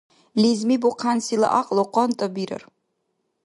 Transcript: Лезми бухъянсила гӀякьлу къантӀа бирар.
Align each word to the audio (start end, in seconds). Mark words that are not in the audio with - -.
Лезми 0.41 0.75
бухъянсила 0.81 1.47
гӀякьлу 1.53 1.83
къантӀа 1.93 2.27
бирар. 2.33 2.63